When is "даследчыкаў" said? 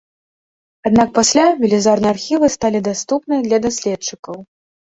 3.69-4.45